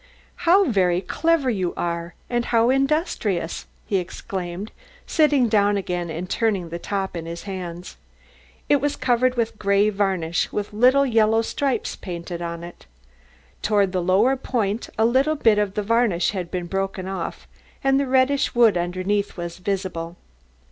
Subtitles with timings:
[0.47, 4.71] "How very clever you are, and how industrious," he exclaimed,
[5.05, 7.97] sitting down again and turning the top in his hands.
[8.67, 12.87] It was covered with grey varnish with tiny little yellow stripes painted on it.
[13.61, 17.47] Towards the lower point a little bit of the varnish had been broken off
[17.83, 20.17] and the reddish wood underneath was visible.